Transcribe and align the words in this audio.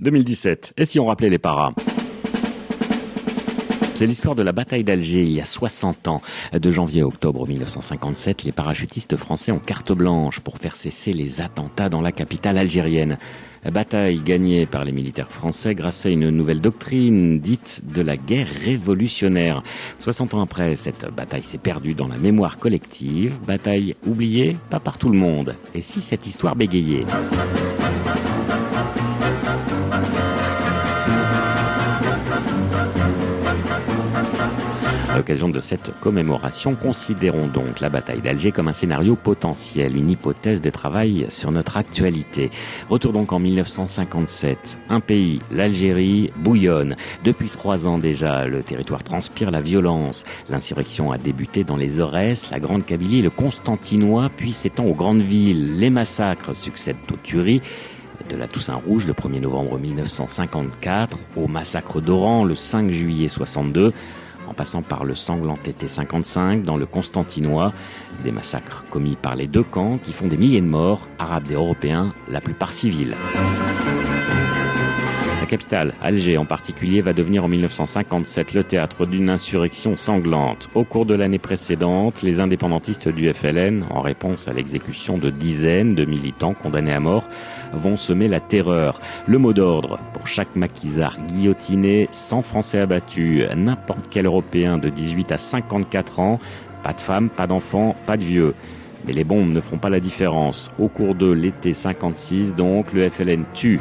2017. 0.00 0.74
Et 0.76 0.84
si 0.84 1.00
on 1.00 1.06
rappelait 1.06 1.30
les 1.30 1.38
paras? 1.38 1.72
C'est 3.96 4.06
l'histoire 4.06 4.34
de 4.34 4.42
la 4.42 4.52
bataille 4.52 4.84
d'Alger 4.84 5.22
il 5.22 5.32
y 5.32 5.40
a 5.40 5.46
60 5.46 6.08
ans. 6.08 6.20
De 6.52 6.70
janvier 6.70 7.00
à 7.00 7.06
octobre 7.06 7.48
1957, 7.48 8.44
les 8.44 8.52
parachutistes 8.52 9.16
français 9.16 9.52
ont 9.52 9.58
carte 9.58 9.92
blanche 9.92 10.40
pour 10.40 10.58
faire 10.58 10.76
cesser 10.76 11.14
les 11.14 11.40
attentats 11.40 11.88
dans 11.88 12.02
la 12.02 12.12
capitale 12.12 12.58
algérienne. 12.58 13.16
Bataille 13.72 14.20
gagnée 14.22 14.66
par 14.66 14.84
les 14.84 14.92
militaires 14.92 15.30
français 15.30 15.74
grâce 15.74 16.04
à 16.04 16.10
une 16.10 16.28
nouvelle 16.28 16.60
doctrine 16.60 17.40
dite 17.40 17.80
de 17.90 18.02
la 18.02 18.18
guerre 18.18 18.48
révolutionnaire. 18.48 19.62
60 20.00 20.34
ans 20.34 20.42
après, 20.42 20.76
cette 20.76 21.06
bataille 21.10 21.42
s'est 21.42 21.56
perdue 21.56 21.94
dans 21.94 22.06
la 22.06 22.18
mémoire 22.18 22.58
collective. 22.58 23.38
Bataille 23.46 23.96
oubliée, 24.06 24.58
pas 24.68 24.78
par 24.78 24.98
tout 24.98 25.08
le 25.08 25.18
monde. 25.18 25.54
Et 25.74 25.80
si 25.80 26.02
cette 26.02 26.26
histoire 26.26 26.54
bégayait? 26.54 27.06
À 35.16 35.20
l'occasion 35.20 35.48
de 35.48 35.62
cette 35.62 35.98
commémoration, 36.00 36.74
considérons 36.74 37.46
donc 37.46 37.80
la 37.80 37.88
bataille 37.88 38.20
d'Alger 38.20 38.52
comme 38.52 38.68
un 38.68 38.74
scénario 38.74 39.16
potentiel, 39.16 39.96
une 39.96 40.10
hypothèse 40.10 40.60
de 40.60 40.68
travail 40.68 41.24
sur 41.30 41.50
notre 41.52 41.78
actualité. 41.78 42.50
Retour 42.90 43.14
donc 43.14 43.32
en 43.32 43.38
1957. 43.38 44.78
Un 44.90 45.00
pays, 45.00 45.38
l'Algérie, 45.50 46.30
bouillonne. 46.36 46.96
Depuis 47.24 47.48
trois 47.48 47.86
ans 47.86 47.96
déjà, 47.96 48.46
le 48.46 48.62
territoire 48.62 49.02
transpire 49.02 49.50
la 49.50 49.62
violence. 49.62 50.24
L'insurrection 50.50 51.12
a 51.12 51.16
débuté 51.16 51.64
dans 51.64 51.76
les 51.76 51.98
Aurès, 51.98 52.50
la 52.50 52.60
Grande 52.60 52.84
Kabylie, 52.84 53.22
le 53.22 53.30
Constantinois, 53.30 54.30
puis 54.36 54.52
s'étend 54.52 54.84
aux 54.84 54.92
grandes 54.92 55.22
villes. 55.22 55.78
Les 55.78 55.88
massacres 55.88 56.54
succèdent 56.54 56.96
aux 57.10 57.16
tueries 57.16 57.62
de 58.28 58.36
la 58.36 58.48
Toussaint 58.48 58.82
Rouge 58.86 59.06
le 59.06 59.14
1er 59.14 59.40
novembre 59.40 59.78
1954 59.78 61.18
au 61.36 61.48
massacre 61.48 62.02
d'Oran 62.02 62.44
le 62.44 62.54
5 62.54 62.90
juillet 62.90 63.28
62 63.28 63.94
en 64.48 64.54
passant 64.54 64.82
par 64.82 65.04
le 65.04 65.14
sanglant 65.14 65.58
été 65.66 65.88
55 65.88 66.62
dans 66.62 66.76
le 66.76 66.86
Constantinois, 66.86 67.72
des 68.24 68.32
massacres 68.32 68.84
commis 68.90 69.16
par 69.16 69.36
les 69.36 69.46
deux 69.46 69.62
camps 69.62 69.98
qui 69.98 70.12
font 70.12 70.26
des 70.26 70.36
milliers 70.36 70.60
de 70.60 70.66
morts, 70.66 71.06
arabes 71.18 71.50
et 71.50 71.54
européens, 71.54 72.14
la 72.28 72.40
plupart 72.40 72.72
civils. 72.72 73.14
La 75.46 75.50
capitale, 75.50 75.94
Alger 76.02 76.38
en 76.38 76.44
particulier, 76.44 77.02
va 77.02 77.12
devenir 77.12 77.44
en 77.44 77.48
1957 77.48 78.52
le 78.52 78.64
théâtre 78.64 79.06
d'une 79.06 79.30
insurrection 79.30 79.96
sanglante. 79.96 80.68
Au 80.74 80.82
cours 80.82 81.06
de 81.06 81.14
l'année 81.14 81.38
précédente, 81.38 82.22
les 82.22 82.40
indépendantistes 82.40 83.08
du 83.08 83.32
FLN, 83.32 83.84
en 83.90 84.00
réponse 84.00 84.48
à 84.48 84.52
l'exécution 84.52 85.18
de 85.18 85.30
dizaines 85.30 85.94
de 85.94 86.04
militants 86.04 86.52
condamnés 86.52 86.92
à 86.92 86.98
mort, 86.98 87.28
vont 87.72 87.96
semer 87.96 88.26
la 88.26 88.40
terreur. 88.40 89.00
Le 89.28 89.38
mot 89.38 89.52
d'ordre 89.52 90.00
pour 90.14 90.26
chaque 90.26 90.56
maquisard 90.56 91.16
guillotiné, 91.28 92.08
100 92.10 92.42
Français 92.42 92.80
abattus, 92.80 93.44
n'importe 93.54 94.06
quel 94.10 94.26
Européen 94.26 94.78
de 94.78 94.88
18 94.88 95.30
à 95.30 95.38
54 95.38 96.18
ans, 96.18 96.40
pas 96.82 96.92
de 96.92 97.00
femmes, 97.00 97.28
pas 97.28 97.46
d'enfants, 97.46 97.94
pas 98.04 98.16
de 98.16 98.24
vieux. 98.24 98.54
Mais 99.06 99.12
les 99.12 99.22
bombes 99.22 99.52
ne 99.52 99.60
feront 99.60 99.78
pas 99.78 99.90
la 99.90 100.00
différence. 100.00 100.70
Au 100.80 100.88
cours 100.88 101.14
de 101.14 101.30
l'été 101.30 101.72
56, 101.72 102.56
donc, 102.56 102.92
le 102.92 103.08
FLN 103.08 103.44
tue. 103.54 103.78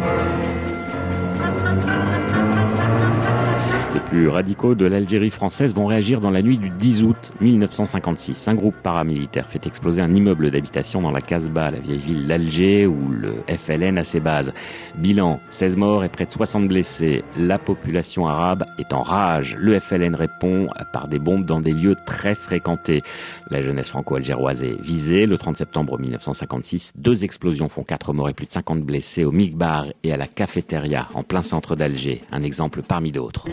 Plus 4.05 4.29
radicaux 4.29 4.75
de 4.75 4.85
l'Algérie 4.85 5.29
française 5.29 5.73
vont 5.73 5.85
réagir 5.85 6.21
dans 6.21 6.29
la 6.29 6.41
nuit 6.41 6.57
du 6.57 6.69
10 6.69 7.03
août 7.03 7.31
1956. 7.41 8.47
Un 8.47 8.55
groupe 8.55 8.75
paramilitaire 8.75 9.47
fait 9.47 9.65
exploser 9.65 10.01
un 10.01 10.13
immeuble 10.13 10.51
d'habitation 10.51 11.01
dans 11.01 11.11
la 11.11 11.21
Casbah, 11.21 11.71
la 11.71 11.79
vieille 11.79 11.97
ville 11.97 12.27
d'Alger, 12.27 12.87
où 12.87 13.09
le 13.09 13.33
FLN 13.47 13.97
a 13.97 14.03
ses 14.03 14.19
bases. 14.19 14.53
Bilan, 14.95 15.39
16 15.49 15.77
morts 15.77 16.03
et 16.03 16.09
près 16.09 16.25
de 16.25 16.31
60 16.31 16.67
blessés. 16.67 17.23
La 17.37 17.57
population 17.57 18.27
arabe 18.27 18.65
est 18.77 18.93
en 18.93 19.01
rage. 19.01 19.55
Le 19.59 19.79
FLN 19.79 20.15
répond 20.15 20.67
par 20.93 21.07
des 21.07 21.19
bombes 21.19 21.45
dans 21.45 21.59
des 21.59 21.73
lieux 21.73 21.95
très 22.05 22.35
fréquentés. 22.35 23.01
La 23.49 23.61
jeunesse 23.61 23.89
franco-algéroise 23.89 24.63
est 24.63 24.79
visée. 24.81 25.25
Le 25.25 25.37
30 25.37 25.57
septembre 25.57 25.99
1956, 25.99 26.93
deux 26.97 27.23
explosions 27.23 27.69
font 27.69 27.83
4 27.83 28.13
morts 28.13 28.29
et 28.29 28.33
plus 28.33 28.45
de 28.45 28.51
50 28.51 28.81
blessés 28.81 29.25
au 29.25 29.31
Migbar 29.31 29.87
et 30.03 30.13
à 30.13 30.17
la 30.17 30.27
cafétéria 30.27 31.07
en 31.13 31.23
plein 31.23 31.41
centre 31.41 31.75
d'Alger. 31.75 32.21
Un 32.31 32.43
exemple 32.43 32.81
parmi 32.81 33.11
d'autres. 33.11 33.47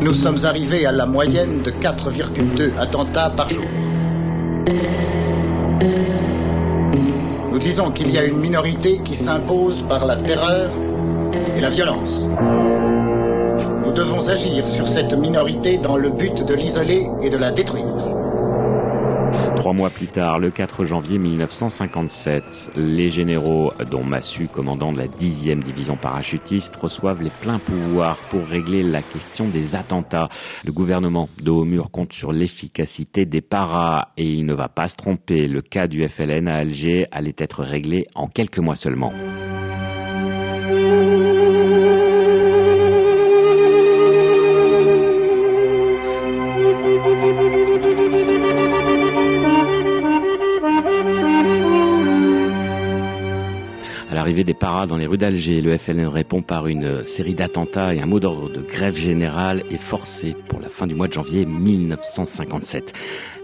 Nous 0.00 0.14
sommes 0.14 0.44
arrivés 0.44 0.86
à 0.86 0.92
la 0.92 1.06
moyenne 1.06 1.62
de 1.62 1.70
4,2 1.70 2.78
attentats 2.78 3.30
par 3.36 3.50
jour. 3.50 3.64
Nous 7.52 7.58
disons 7.58 7.90
qu'il 7.90 8.10
y 8.10 8.18
a 8.18 8.24
une 8.24 8.38
minorité 8.38 9.00
qui 9.04 9.16
s'impose 9.16 9.82
par 9.88 10.06
la 10.06 10.16
terreur 10.16 10.70
et 11.56 11.60
la 11.60 11.70
violence. 11.70 12.26
Nous 13.84 13.92
devons 13.92 14.26
agir 14.28 14.66
sur 14.66 14.88
cette 14.88 15.12
minorité 15.12 15.76
dans 15.76 15.96
le 15.96 16.08
but 16.08 16.42
de 16.44 16.54
l'isoler 16.54 17.08
et 17.22 17.30
de 17.30 17.36
la 17.36 17.50
détruire. 17.50 18.07
Trois 19.68 19.76
mois 19.76 19.90
plus 19.90 20.06
tard, 20.06 20.38
le 20.38 20.50
4 20.50 20.86
janvier 20.86 21.18
1957, 21.18 22.70
les 22.74 23.10
généraux, 23.10 23.70
dont 23.90 24.02
Massu, 24.02 24.48
commandant 24.48 24.94
de 24.94 24.98
la 24.98 25.08
10e 25.08 25.58
division 25.62 25.98
parachutiste, 25.98 26.74
reçoivent 26.76 27.20
les 27.20 27.28
pleins 27.42 27.58
pouvoirs 27.58 28.16
pour 28.30 28.46
régler 28.46 28.82
la 28.82 29.02
question 29.02 29.46
des 29.46 29.76
attentats. 29.76 30.30
Le 30.64 30.72
gouvernement 30.72 31.28
de 31.42 31.50
Haut-Mur 31.50 31.90
compte 31.90 32.14
sur 32.14 32.32
l'efficacité 32.32 33.26
des 33.26 33.42
paras 33.42 34.08
et 34.16 34.32
il 34.32 34.46
ne 34.46 34.54
va 34.54 34.70
pas 34.70 34.88
se 34.88 34.96
tromper. 34.96 35.46
Le 35.46 35.60
cas 35.60 35.86
du 35.86 36.08
FLN 36.08 36.48
à 36.48 36.56
Alger 36.56 37.06
allait 37.12 37.36
être 37.36 37.62
réglé 37.62 38.06
en 38.14 38.26
quelques 38.26 38.60
mois 38.60 38.74
seulement. 38.74 39.12
L'arrivée 54.28 54.44
des 54.44 54.52
paras 54.52 54.86
dans 54.86 54.98
les 54.98 55.06
rues 55.06 55.16
d'Alger, 55.16 55.62
le 55.62 55.78
FLN 55.78 56.06
répond 56.06 56.42
par 56.42 56.66
une 56.66 57.06
série 57.06 57.32
d'attentats 57.32 57.94
et 57.94 58.00
un 58.00 58.04
mot 58.04 58.20
d'ordre 58.20 58.50
de 58.50 58.60
grève 58.60 58.94
générale 58.94 59.62
est 59.70 59.80
forcé 59.80 60.36
pour 60.48 60.60
la 60.60 60.68
fin 60.68 60.86
du 60.86 60.94
mois 60.94 61.08
de 61.08 61.14
janvier 61.14 61.46
1957. 61.46 62.92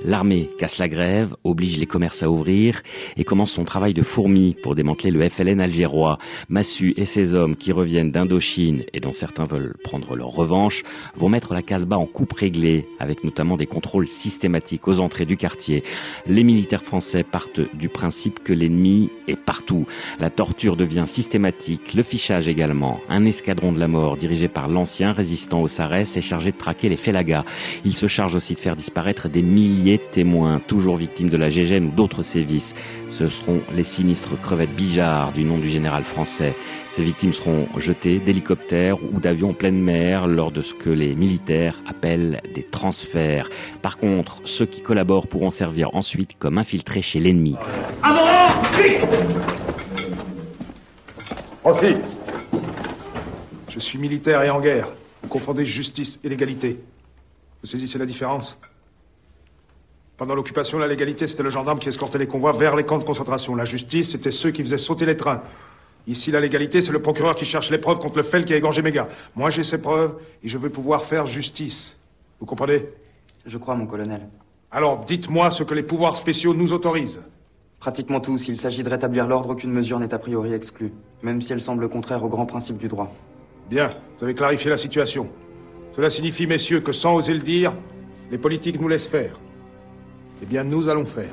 L'armée 0.04 0.50
casse 0.58 0.76
la 0.76 0.88
grève, 0.88 1.34
oblige 1.44 1.78
les 1.78 1.86
commerces 1.86 2.22
à 2.22 2.30
ouvrir 2.30 2.82
et 3.16 3.24
commence 3.24 3.52
son 3.52 3.64
travail 3.64 3.94
de 3.94 4.02
fourmi 4.02 4.54
pour 4.62 4.74
démanteler 4.74 5.10
le 5.10 5.26
FLN 5.26 5.60
algérois. 5.60 6.18
Massu 6.50 6.92
et 6.98 7.06
ses 7.06 7.32
hommes 7.32 7.56
qui 7.56 7.72
reviennent 7.72 8.10
d'Indochine 8.10 8.82
et 8.92 9.00
dont 9.00 9.12
certains 9.12 9.44
veulent 9.44 9.74
prendre 9.82 10.14
leur 10.14 10.28
revanche 10.28 10.82
vont 11.16 11.30
mettre 11.30 11.54
la 11.54 11.62
Casbah 11.62 11.96
en 11.96 12.04
coupe 12.04 12.34
réglée 12.34 12.86
avec 12.98 13.24
notamment 13.24 13.56
des 13.56 13.66
contrôles 13.66 14.06
systématiques 14.06 14.86
aux 14.86 15.00
entrées 15.00 15.24
du 15.24 15.38
quartier. 15.38 15.82
Les 16.26 16.44
militaires 16.44 16.82
français 16.82 17.22
partent 17.22 17.62
du 17.74 17.88
principe 17.88 18.42
que 18.44 18.52
l'ennemi 18.52 19.08
est 19.26 19.40
partout. 19.40 19.86
La 20.20 20.28
torture 20.28 20.73
devient 20.76 21.04
systématique, 21.06 21.94
le 21.94 22.02
fichage 22.02 22.48
également. 22.48 23.00
Un 23.08 23.24
escadron 23.24 23.72
de 23.72 23.78
la 23.78 23.88
mort 23.88 24.16
dirigé 24.16 24.48
par 24.48 24.68
l'ancien 24.68 25.12
résistant 25.12 25.62
au 25.62 25.68
Sarès 25.68 26.16
est 26.16 26.20
chargé 26.20 26.52
de 26.52 26.56
traquer 26.56 26.88
les 26.88 26.96
Félagas. 26.96 27.44
Il 27.84 27.94
se 27.94 28.06
charge 28.06 28.34
aussi 28.34 28.54
de 28.54 28.60
faire 28.60 28.76
disparaître 28.76 29.28
des 29.28 29.42
milliers 29.42 29.98
témoins, 29.98 30.60
toujours 30.60 30.96
victimes 30.96 31.30
de 31.30 31.36
la 31.36 31.48
Gégène 31.48 31.86
ou 31.86 31.90
d'autres 31.90 32.22
sévices. 32.22 32.74
Ce 33.08 33.28
seront 33.28 33.60
les 33.74 33.84
sinistres 33.84 34.40
crevettes 34.40 34.74
Bijard 34.74 35.32
du 35.32 35.44
nom 35.44 35.58
du 35.58 35.68
général 35.68 36.04
français. 36.04 36.54
Ces 36.92 37.02
victimes 37.02 37.32
seront 37.32 37.66
jetées 37.76 38.20
d'hélicoptères 38.20 39.02
ou 39.02 39.20
d'avions 39.20 39.50
en 39.50 39.54
pleine 39.54 39.80
mer 39.80 40.28
lors 40.28 40.52
de 40.52 40.62
ce 40.62 40.74
que 40.74 40.90
les 40.90 41.14
militaires 41.16 41.82
appellent 41.86 42.40
des 42.54 42.62
transferts. 42.62 43.50
Par 43.82 43.96
contre, 43.96 44.42
ceux 44.44 44.66
qui 44.66 44.80
collaborent 44.80 45.26
pourront 45.26 45.50
servir 45.50 45.94
ensuite 45.94 46.36
comme 46.38 46.58
infiltrés 46.58 47.02
chez 47.02 47.18
l'ennemi. 47.18 47.56
Aussi, 51.64 51.96
je 53.70 53.78
suis 53.78 53.98
militaire 53.98 54.42
et 54.42 54.50
en 54.50 54.60
guerre. 54.60 54.88
Vous 55.22 55.28
confondez 55.28 55.64
justice 55.64 56.20
et 56.22 56.28
légalité. 56.28 56.78
Vous 57.62 57.68
saisissez 57.68 57.98
la 57.98 58.06
différence 58.06 58.58
pendant 60.16 60.36
l'occupation, 60.36 60.78
la 60.78 60.86
légalité, 60.86 61.26
c'était 61.26 61.42
le 61.42 61.50
gendarme 61.50 61.80
qui 61.80 61.88
escortait 61.88 62.18
les 62.18 62.28
convois 62.28 62.52
vers 62.52 62.76
les 62.76 62.84
camps 62.84 62.98
de 62.98 63.04
concentration. 63.04 63.56
La 63.56 63.64
justice, 63.64 64.12
c'était 64.12 64.30
ceux 64.30 64.52
qui 64.52 64.62
faisaient 64.62 64.78
sauter 64.78 65.06
les 65.06 65.16
trains. 65.16 65.42
Ici, 66.06 66.30
la 66.30 66.38
légalité, 66.38 66.80
c'est 66.80 66.92
le 66.92 67.02
procureur 67.02 67.34
qui 67.34 67.44
cherche 67.44 67.72
les 67.72 67.78
preuves 67.78 67.98
contre 67.98 68.18
le 68.18 68.22
fel 68.22 68.44
qui 68.44 68.52
a 68.52 68.56
égorgé 68.56 68.80
mes 68.80 68.92
gars. 68.92 69.08
Moi, 69.34 69.50
j'ai 69.50 69.64
ces 69.64 69.78
preuves 69.78 70.14
et 70.44 70.48
je 70.48 70.56
veux 70.56 70.70
pouvoir 70.70 71.04
faire 71.04 71.26
justice. 71.26 71.96
Vous 72.38 72.46
comprenez? 72.46 72.86
Je 73.44 73.58
crois, 73.58 73.74
mon 73.74 73.86
colonel. 73.86 74.28
Alors, 74.70 75.04
dites-moi 75.04 75.50
ce 75.50 75.64
que 75.64 75.74
les 75.74 75.82
pouvoirs 75.82 76.14
spéciaux 76.14 76.54
nous 76.54 76.72
autorisent. 76.72 77.22
Pratiquement 77.84 78.18
tout. 78.18 78.38
S'il 78.38 78.56
s'agit 78.56 78.82
de 78.82 78.88
rétablir 78.88 79.28
l'ordre, 79.28 79.50
aucune 79.50 79.70
mesure 79.70 79.98
n'est 79.98 80.14
a 80.14 80.18
priori 80.18 80.54
exclue, 80.54 80.90
même 81.22 81.42
si 81.42 81.52
elle 81.52 81.60
semble 81.60 81.86
contraire 81.90 82.24
aux 82.24 82.30
grands 82.30 82.46
principes 82.46 82.78
du 82.78 82.88
droit. 82.88 83.14
Bien, 83.68 83.90
vous 84.16 84.24
avez 84.24 84.34
clarifié 84.34 84.70
la 84.70 84.78
situation. 84.78 85.28
Cela 85.94 86.08
signifie, 86.08 86.46
messieurs, 86.46 86.80
que 86.80 86.92
sans 86.92 87.14
oser 87.14 87.34
le 87.34 87.40
dire, 87.40 87.74
les 88.30 88.38
politiques 88.38 88.80
nous 88.80 88.88
laissent 88.88 89.06
faire. 89.06 89.38
Eh 90.42 90.46
bien, 90.46 90.64
nous 90.64 90.88
allons 90.88 91.04
faire. 91.04 91.28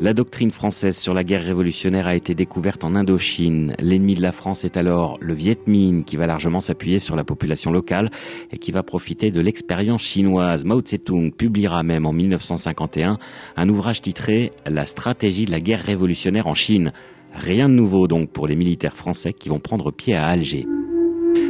La 0.00 0.14
doctrine 0.14 0.52
française 0.52 0.96
sur 0.96 1.12
la 1.12 1.24
guerre 1.24 1.42
révolutionnaire 1.42 2.06
a 2.06 2.14
été 2.14 2.32
découverte 2.36 2.84
en 2.84 2.94
Indochine. 2.94 3.74
L'ennemi 3.80 4.14
de 4.14 4.22
la 4.22 4.30
France 4.30 4.64
est 4.64 4.76
alors 4.76 5.18
le 5.20 5.34
Viet 5.34 5.58
Minh 5.66 6.04
qui 6.04 6.16
va 6.16 6.28
largement 6.28 6.60
s'appuyer 6.60 7.00
sur 7.00 7.16
la 7.16 7.24
population 7.24 7.72
locale 7.72 8.10
et 8.52 8.58
qui 8.58 8.70
va 8.70 8.84
profiter 8.84 9.32
de 9.32 9.40
l'expérience 9.40 10.02
chinoise. 10.02 10.64
Mao 10.64 10.82
Tse-tung 10.82 11.32
publiera 11.32 11.82
même 11.82 12.06
en 12.06 12.12
1951 12.12 13.18
un 13.56 13.68
ouvrage 13.68 14.00
titré 14.00 14.52
La 14.66 14.84
stratégie 14.84 15.46
de 15.46 15.50
la 15.50 15.58
guerre 15.58 15.82
révolutionnaire 15.82 16.46
en 16.46 16.54
Chine. 16.54 16.92
Rien 17.34 17.68
de 17.68 17.74
nouveau 17.74 18.06
donc 18.06 18.30
pour 18.30 18.46
les 18.46 18.54
militaires 18.54 18.96
français 18.96 19.32
qui 19.32 19.48
vont 19.48 19.58
prendre 19.58 19.90
pied 19.90 20.14
à 20.14 20.28
Alger. 20.28 20.64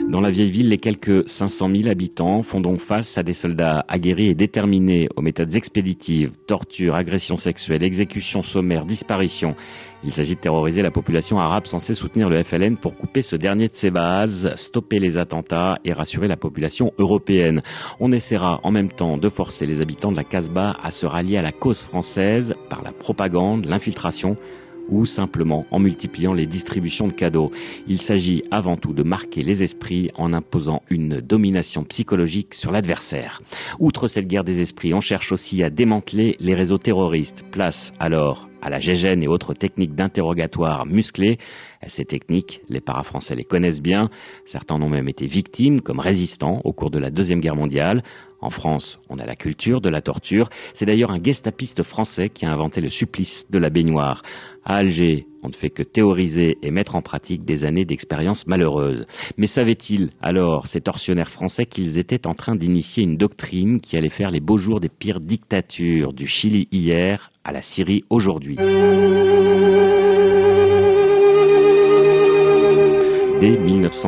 Dans 0.09 0.23
la 0.23 0.31
vieille 0.31 0.51
ville, 0.51 0.71
les 0.71 0.79
quelques 0.79 1.29
500 1.29 1.69
000 1.69 1.89
habitants 1.91 2.41
font 2.41 2.63
donc 2.63 2.79
face 2.79 3.19
à 3.19 3.23
des 3.23 3.35
soldats 3.35 3.85
aguerris 3.89 4.29
et 4.29 4.35
déterminés 4.35 5.07
aux 5.17 5.21
méthodes 5.21 5.55
expéditives, 5.55 6.33
torture, 6.47 6.95
agressions 6.95 7.37
sexuelles, 7.37 7.85
exécutions 7.85 8.41
sommaires, 8.41 8.87
disparitions. 8.87 9.55
Il 10.03 10.15
s'agit 10.15 10.35
de 10.35 10.41
terroriser 10.41 10.81
la 10.81 10.91
population 10.91 11.39
arabe 11.39 11.67
censée 11.67 11.95
soutenir 11.95 12.31
le 12.31 12.43
FLN 12.43 12.79
pour 12.79 12.97
couper 12.97 13.21
ce 13.21 13.37
dernier 13.37 13.69
de 13.69 13.75
ses 13.75 13.91
bases, 13.91 14.51
stopper 14.57 14.99
les 14.99 15.19
attentats 15.19 15.79
et 15.85 15.93
rassurer 15.93 16.27
la 16.27 16.39
population 16.39 16.95
européenne. 16.97 17.61
On 18.01 18.11
essaiera 18.11 18.61
en 18.63 18.71
même 18.71 18.89
temps 18.89 19.19
de 19.19 19.29
forcer 19.29 19.67
les 19.67 19.83
habitants 19.83 20.11
de 20.11 20.17
la 20.17 20.25
Casbah 20.25 20.75
à 20.83 20.91
se 20.91 21.05
rallier 21.05 21.37
à 21.37 21.43
la 21.43 21.53
cause 21.53 21.83
française 21.83 22.55
par 22.71 22.83
la 22.83 22.93
propagande, 22.93 23.67
l'infiltration, 23.67 24.39
ou 24.88 25.06
simplement 25.06 25.67
en 25.70 25.79
multipliant 25.79 26.32
les 26.32 26.46
distributions 26.46 27.08
de 27.08 27.12
cadeaux. 27.12 27.50
Il 27.87 28.00
s'agit 28.00 28.44
avant 28.50 28.76
tout 28.76 28.93
de 28.93 29.02
marquer 29.02 29.43
les 29.43 29.62
esprits 29.62 30.11
en 30.17 30.32
imposant 30.32 30.82
une 30.90 31.20
domination 31.20 31.85
psychologique 31.85 32.55
sur 32.55 32.70
l'adversaire. 32.70 33.43
Outre 33.79 34.08
cette 34.08 34.26
guerre 34.26 34.44
des 34.44 34.61
esprits, 34.61 34.94
on 34.94 35.00
cherche 35.00 35.32
aussi 35.32 35.62
à 35.62 35.70
démanteler 35.70 36.37
les 36.40 36.55
réseaux 36.55 36.79
terroristes. 36.79 37.44
Place 37.50 37.93
alors 37.99 38.49
à 38.61 38.70
la 38.70 38.81
gégène 38.81 39.23
et 39.23 39.29
autres 39.29 39.55
techniques 39.55 39.94
d'interrogatoire 39.94 40.87
musclées. 40.87 41.38
Ces 41.87 42.05
techniques, 42.05 42.61
les 42.69 42.81
parafrançais 42.81 43.37
les 43.37 43.44
connaissent 43.44 43.82
bien. 43.82 44.11
Certains 44.44 44.75
en 44.75 44.82
ont 44.82 44.88
même 44.88 45.08
été 45.08 45.26
victimes 45.26 45.81
comme 45.81 46.00
résistants 46.00 46.61
au 46.64 46.73
cours 46.73 46.90
de 46.90 46.99
la 46.99 47.11
Deuxième 47.11 47.40
Guerre 47.40 47.56
mondiale. 47.56 48.02
En 48.40 48.50
France, 48.50 49.00
on 49.08 49.19
a 49.19 49.26
la 49.26 49.35
culture 49.35 49.81
de 49.81 49.88
la 49.88 50.00
torture. 50.00 50.49
C'est 50.73 50.87
d'ailleurs 50.87 51.11
un 51.11 51.23
gestapiste 51.23 51.82
français 51.82 52.29
qui 52.29 52.46
a 52.46 52.52
inventé 52.52 52.81
le 52.81 52.88
supplice 52.88 53.50
de 53.50 53.58
la 53.58 53.69
baignoire. 53.69 54.23
À 54.64 54.76
Alger, 54.76 55.26
on 55.43 55.49
ne 55.49 55.55
fait 55.55 55.70
que 55.70 55.82
théoriser 55.82 56.56
et 56.62 56.70
mettre 56.70 56.94
en 56.94 57.02
pratique 57.02 57.44
des 57.44 57.64
années 57.64 57.85
d'expérience 57.85 58.46
malheureuses. 58.46 59.06
Mais 59.38 59.49
savaient-ils 59.49 60.11
alors, 60.20 60.69
ces 60.69 60.81
tortionnaires 60.81 61.31
français, 61.31 61.67
qu'ils 61.67 61.99
étaient 61.99 62.26
en 62.26 62.35
train 62.35 62.55
d'initier 62.55 63.02
une 63.02 63.17
doctrine 63.17 63.81
qui 63.81 63.96
allait 63.96 64.08
faire 64.08 64.31
les 64.31 64.40
beaux 64.40 64.58
jours 64.58 64.79
des 64.79 64.88
pires 64.88 65.20
dictatures, 65.20 66.12
du 66.12 66.26
Chili 66.26 66.69
hier 66.70 67.32
à 67.44 67.52
la 67.52 67.62
Syrie 67.62 68.05
aujourd'hui? 68.08 68.56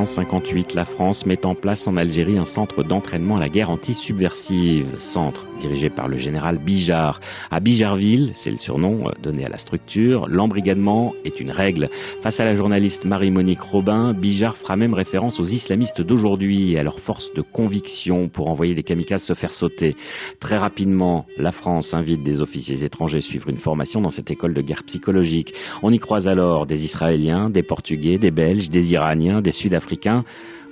1958, 0.00 0.72
la 0.72 0.86
France 0.86 1.26
met 1.26 1.44
en 1.44 1.54
place 1.54 1.86
en 1.86 1.98
Algérie 1.98 2.38
un 2.38 2.46
centre 2.46 2.82
d'entraînement 2.82 3.36
à 3.36 3.40
la 3.40 3.50
guerre 3.50 3.68
anti-subversive, 3.68 4.96
centre 4.96 5.46
dirigé 5.60 5.90
par 5.90 6.08
le 6.08 6.16
général 6.16 6.56
Bijard. 6.56 7.20
À 7.50 7.60
Bijarville, 7.60 8.30
c'est 8.32 8.50
le 8.50 8.56
surnom 8.56 9.08
euh, 9.08 9.12
donné 9.22 9.44
à 9.44 9.50
la 9.50 9.58
structure, 9.58 10.26
l'embrigadement 10.26 11.14
est 11.26 11.38
une 11.38 11.50
règle. 11.50 11.90
Face 12.22 12.40
à 12.40 12.46
la 12.46 12.54
journaliste 12.54 13.04
Marie-Monique 13.04 13.60
Robin, 13.60 14.14
Bijard 14.14 14.56
fera 14.56 14.74
même 14.74 14.94
référence 14.94 15.38
aux 15.38 15.44
islamistes 15.44 16.00
d'aujourd'hui 16.00 16.72
et 16.72 16.78
à 16.78 16.82
leur 16.82 16.98
force 16.98 17.34
de 17.34 17.42
conviction 17.42 18.28
pour 18.28 18.48
envoyer 18.48 18.74
des 18.74 18.82
kamikazes 18.82 19.24
se 19.24 19.34
faire 19.34 19.52
sauter. 19.52 19.96
Très 20.38 20.56
rapidement, 20.56 21.26
la 21.36 21.52
France 21.52 21.92
invite 21.92 22.22
des 22.22 22.40
officiers 22.40 22.84
étrangers 22.84 23.18
à 23.18 23.20
suivre 23.20 23.50
une 23.50 23.58
formation 23.58 24.00
dans 24.00 24.10
cette 24.10 24.30
école 24.30 24.54
de 24.54 24.62
guerre 24.62 24.84
psychologique. 24.84 25.52
On 25.82 25.92
y 25.92 25.98
croise 25.98 26.26
alors 26.26 26.64
des 26.64 26.86
Israéliens, 26.86 27.50
des 27.50 27.62
Portugais, 27.62 28.16
des 28.16 28.30
Belges, 28.30 28.70
des 28.70 28.94
Iraniens, 28.94 29.42
des 29.42 29.50
Sud-Africains 29.50 29.89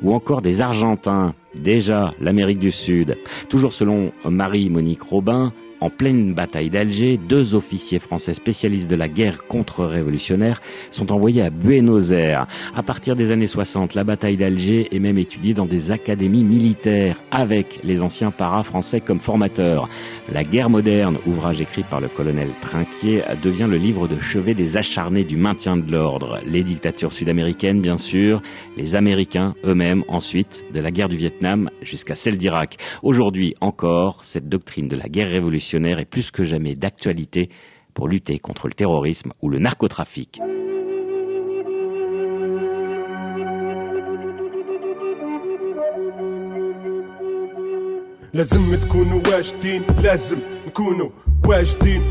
ou 0.02 0.14
encore 0.14 0.42
des 0.42 0.60
Argentins, 0.60 1.34
déjà 1.54 2.14
l'Amérique 2.20 2.58
du 2.58 2.70
Sud. 2.70 3.16
Toujours 3.48 3.72
selon 3.72 4.12
Marie-Monique 4.24 5.02
Robin, 5.02 5.52
en 5.80 5.90
pleine 5.90 6.34
bataille 6.34 6.70
d'Alger, 6.70 7.16
deux 7.16 7.54
officiers 7.54 7.98
français 7.98 8.34
spécialistes 8.34 8.90
de 8.90 8.96
la 8.96 9.08
guerre 9.08 9.46
contre-révolutionnaire 9.46 10.60
sont 10.90 11.12
envoyés 11.12 11.42
à 11.42 11.50
Buenos 11.50 12.10
Aires. 12.10 12.46
À 12.74 12.82
partir 12.82 13.14
des 13.14 13.30
années 13.30 13.46
60, 13.46 13.94
la 13.94 14.04
bataille 14.04 14.36
d'Alger 14.36 14.88
est 14.94 14.98
même 14.98 15.18
étudiée 15.18 15.54
dans 15.54 15.66
des 15.66 15.92
académies 15.92 16.44
militaires, 16.44 17.22
avec 17.30 17.80
les 17.84 18.02
anciens 18.02 18.30
paras 18.30 18.62
français 18.62 19.00
comme 19.00 19.20
formateurs. 19.20 19.88
La 20.32 20.44
guerre 20.44 20.70
moderne, 20.70 21.18
ouvrage 21.26 21.60
écrit 21.60 21.84
par 21.84 22.00
le 22.00 22.08
colonel 22.08 22.48
Trinquier, 22.60 23.22
devient 23.42 23.68
le 23.68 23.76
livre 23.76 24.08
de 24.08 24.18
chevet 24.18 24.54
des 24.54 24.76
acharnés 24.76 25.24
du 25.24 25.36
maintien 25.36 25.76
de 25.76 25.92
l'ordre. 25.92 26.40
Les 26.44 26.64
dictatures 26.64 27.12
sud-américaines, 27.12 27.80
bien 27.80 27.98
sûr, 27.98 28.42
les 28.76 28.96
Américains 28.96 29.54
eux-mêmes, 29.64 30.04
ensuite, 30.08 30.64
de 30.72 30.80
la 30.80 30.90
guerre 30.90 31.08
du 31.08 31.16
Vietnam 31.16 31.70
jusqu'à 31.82 32.14
celle 32.14 32.36
d'Irak. 32.36 32.76
Aujourd'hui 33.02 33.54
encore, 33.60 34.24
cette 34.24 34.48
doctrine 34.48 34.88
de 34.88 34.96
la 34.96 35.08
guerre 35.08 35.30
révolutionnaire 35.30 35.67
est 35.99 36.05
plus 36.05 36.31
que 36.31 36.43
jamais 36.43 36.75
d'actualité 36.75 37.49
pour 37.93 38.07
lutter 38.07 38.39
contre 38.39 38.67
le 38.67 38.73
terrorisme 38.73 39.31
ou 39.41 39.49
le 39.49 39.59
narcotrafic. 39.59 40.39
واجدين 49.33 49.83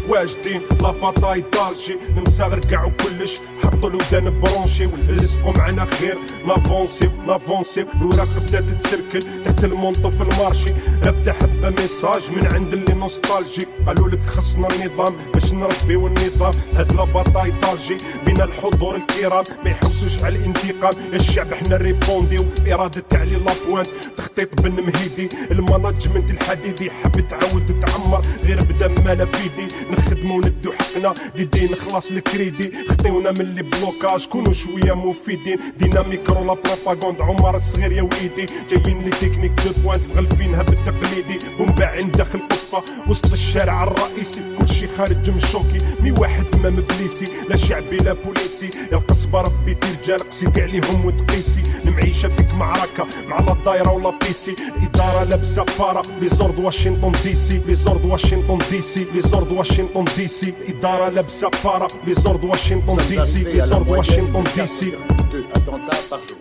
واجدين 0.09 0.61
لا 0.81 0.91
باطاي 0.91 1.41
طالجي 1.41 1.95
نمسا 2.17 2.47
ركعوا 2.47 2.91
كلش. 2.91 3.33
حطوا 3.63 3.89
الودان 3.89 4.41
برونشي 4.41 4.85
ورزقوا 4.85 5.53
معنا 5.57 5.85
خير. 5.85 6.17
لافونسي 6.47 7.09
لافونسي 7.27 7.85
الوراق 7.95 8.27
بدات 8.47 8.63
تسركل 8.63 9.43
تحت 9.45 9.63
المونطو 9.63 10.09
في 10.09 10.21
المارشي. 10.21 10.71
أفتح 11.03 11.35
حبه 11.35 11.69
ميساج 11.69 12.31
من 12.31 12.53
عند 12.53 12.73
اللي 12.73 12.93
نوستالجي 12.93 13.67
قالوا 13.87 14.09
لك 14.09 14.23
خصنا 14.23 14.67
النظام 14.67 15.15
باش 15.33 15.53
نربيو 15.53 16.07
النظام 16.07 16.53
هاد 16.75 16.93
لا 16.93 17.03
باطاي 17.03 17.53
طالجي 17.61 17.97
بين 18.25 18.41
الحضور 18.41 18.95
الكرام. 18.95 19.43
ما 19.65 19.69
يحوسوش 19.71 20.23
على 20.23 20.35
الانتقام. 20.35 20.93
الشعب 21.13 21.53
إحنا 21.53 21.77
ريبونديو. 21.77 22.45
إرادة 22.67 23.03
تعلي 23.09 23.35
لابوانت 23.35 23.87
تخطيط 24.17 24.61
بن 24.61 24.71
مهيدي. 24.71 25.29
المانجمنت 25.51 26.31
الحديدي. 26.31 26.91
حب 26.91 27.29
تعاود 27.29 27.85
تعمر. 27.85 28.21
غير 28.43 28.63
بدا 28.63 28.87
مالا 28.87 29.25
فيدي. 29.25 29.67
نخدمو 29.91 30.39
ندو 30.39 30.71
حقنا. 30.71 31.13
دي 31.35 31.65
نخلص 31.65 32.11
الكريدي. 32.11 32.71
خطيونا 32.89 33.31
من 33.39 33.55
لي 33.55 33.61
بلوكاج. 33.61 34.25
كونوا 34.27 34.53
شوية 34.53 34.93
مفيدين. 34.93 35.59
دينا 35.77 36.01
ميكرو 36.01 36.43
لا 36.43 36.53
بروباغوند. 36.53 37.21
عمر 37.21 37.55
الصغير 37.55 37.91
يا 37.91 38.01
وليدي 38.01 38.45
جايين 38.69 39.01
لي 39.03 39.09
تكنيك 39.09 39.51
دو 39.51 39.71
بوان 39.83 40.01
غلفينها 40.15 40.63
بالتقليدي. 40.63 41.39
ومباعين 41.59 42.11
داخل 42.11 42.39
قفه 42.67 42.83
وسط 43.09 43.33
الشارع 43.33 43.83
الرئيسي 43.83 44.41
كلشي 44.59 44.87
خارج 44.87 45.29
من 45.29 45.39
شوكي. 45.39 45.77
مي 45.99 46.11
واحد 46.11 46.45
ما 46.55 46.69
مبليسي 46.69 47.25
لا 47.49 47.55
شعبي 47.55 47.97
لا 47.97 48.13
بوليسي. 48.13 48.69
يا 48.91 48.97
القصبة 48.97 49.41
ربي 49.41 49.73
ترجال 49.73 50.29
قسيتي 50.29 50.61
عليهم 50.61 51.05
وتقيسي. 51.05 51.63
المعيشة 51.85 52.29
فيك 52.29 52.53
معركة 52.53 53.07
مع 53.27 53.39
لا 53.39 53.55
دايرة 53.65 53.91
ولا 53.91 54.13
بيسي. 54.19 54.55
الإدارة 54.77 55.23
لابسة 55.23 55.65
بارا 55.79 56.01
لي 56.21 56.29
زورد 56.29 56.59
واشنطن 56.59 57.11
دي 57.23 57.35
سي. 57.35 57.61
لي 57.67 57.75
زورد 57.75 58.05
واشنطن 58.05 58.57
دي 58.71 58.81
سي. 58.81 59.05
لي 59.13 59.21
زورد 59.21 59.51
واشنطن 59.51 60.05
دي 60.17 60.27
سي. 60.27 60.53
إدارة 60.69 61.09
لابسة 61.09 61.51
بارا 61.63 61.87
لي 62.07 62.13
زورد 62.13 62.43
واشنطن 62.43 62.97
دي 63.09 63.21
سي. 63.21 63.43
لي 63.43 63.61
زورد 63.61 63.87
واشنطن 63.87 64.43
دي 64.55 64.67
سي. 64.67 64.93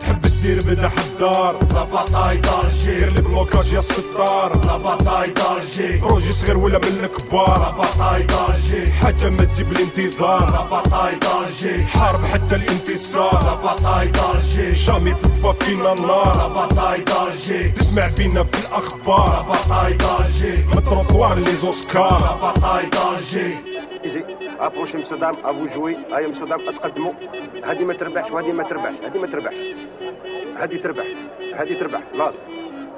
تحب 0.01 0.26
تدير 0.37 0.63
بدا 0.63 0.89
حدار 0.89 1.59
لا 1.75 1.85
باطاي 1.85 2.37
دارجي 2.37 2.91
غير 2.91 3.09
البلوكاج 3.09 3.73
يا 3.73 3.79
الستار. 3.79 4.67
لا 4.67 4.77
باطاي 4.77 5.31
دارجي 5.31 5.99
بروجي 5.99 6.33
صغير 6.33 6.59
ولا 6.59 6.79
من 6.79 7.05
الكبار. 7.05 7.59
لا 7.59 7.71
باطاي 7.71 8.23
دارجي 8.23 8.93
حاجة 8.93 9.31
ما 9.31 9.45
تجيب 9.45 9.73
الانتظار. 9.73 10.51
لا 10.51 10.63
باطاي 10.65 11.15
دارجي 11.15 11.85
حارب 11.87 12.25
حتى 12.25 12.55
الانتصار. 12.55 13.45
لا 13.45 13.55
باطاي 13.55 14.07
دارجي 14.09 14.73
جامي 14.73 15.15
تطفى 15.15 15.65
فينا 15.65 15.93
النار. 15.93 16.37
لا 16.37 16.49
باطاي 16.49 17.01
دارجي 17.01 17.69
تسمع 17.69 18.09
بينا 18.19 18.43
في 18.43 18.59
الأخبار. 18.59 19.29
لا 19.29 19.41
باطاي 19.43 19.93
دارجي 19.93 20.65
من 20.75 20.85
تروطوار 20.85 21.39
لي 21.39 21.57
زوسكار 21.57 22.21
لا 22.21 22.35
باطاي 22.35 22.87
دارجي 22.87 23.57
تكتيك 24.09 24.51
ابروش 24.61 24.95
مصدام 24.97 25.37
أبو 25.45 25.67
جوي 25.67 25.97
هيا 26.13 26.29
مصدام 26.29 26.61
اتقدموا 26.69 27.13
هذه 27.65 27.85
ما 27.85 27.95
تربحش 27.95 28.31
وهذه 28.31 28.53
ما 28.53 28.63
تربحش 28.63 28.95
هذه 29.05 29.19
ما 29.19 29.27
تربحش. 29.27 29.57
هذه 30.57 30.77
تربح 30.77 31.05
هذه 31.55 31.79
تربح 31.81 32.01
لازم 32.15 32.39